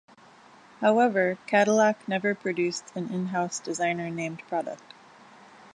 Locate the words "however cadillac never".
0.79-2.33